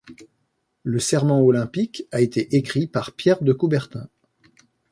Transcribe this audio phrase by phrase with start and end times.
[0.81, 4.09] Le serment olympique a été écrit par Pierre de Coubertin.